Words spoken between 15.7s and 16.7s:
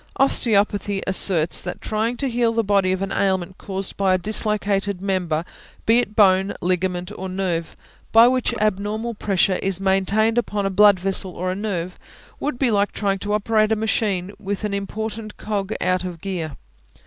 out of gear.